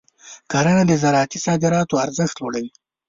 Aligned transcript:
کرنه 0.51 0.83
د 0.87 0.91
زراعتي 1.01 1.39
صادراتو 1.45 2.01
ارزښت 2.05 2.35
لوړوي. 2.39 2.69